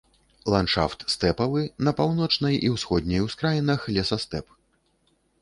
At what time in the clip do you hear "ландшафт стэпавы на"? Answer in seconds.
0.51-1.93